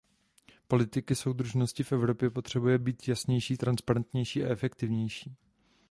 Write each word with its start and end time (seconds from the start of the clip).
Politika 0.67 1.15
soudržnosti 1.15 1.83
v 1.83 1.91
Evropě 1.91 2.29
potřebuje 2.29 2.77
být 2.77 3.07
jasnější, 3.07 3.57
transparentnější 3.57 4.43
a 4.43 4.47
efektivnější. 4.49 5.35